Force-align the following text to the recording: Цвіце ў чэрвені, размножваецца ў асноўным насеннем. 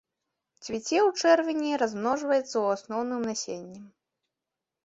Цвіце 0.65 0.97
ў 1.01 1.09
чэрвені, 1.21 1.71
размножваецца 1.83 2.41
ў 2.47 2.65
асноўным 2.79 3.21
насеннем. 3.33 3.85